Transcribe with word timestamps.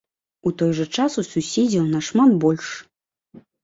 У 0.49 0.53
той 0.61 0.71
жа 0.77 0.85
час, 0.95 1.19
у 1.23 1.25
суседзяў 1.31 1.85
нашмат 1.95 2.37
больш. 2.49 2.77